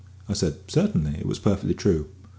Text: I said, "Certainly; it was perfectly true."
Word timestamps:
I 0.27 0.33
said, 0.33 0.55
"Certainly; 0.67 1.19
it 1.19 1.27
was 1.27 1.37
perfectly 1.37 1.75
true." 1.75 2.07